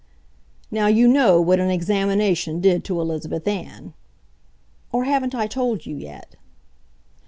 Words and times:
Now, 0.71 0.87
you 0.87 1.07
know 1.07 1.39
what 1.39 1.59
an 1.59 1.69
examination 1.69 2.59
did 2.59 2.83
to 2.85 2.99
Elizabeth 2.99 3.47
Ann. 3.47 3.93
Or 4.91 5.03
haven't 5.03 5.35
I 5.35 5.45
told 5.45 5.85
you 5.85 5.95
yet? 5.95 6.37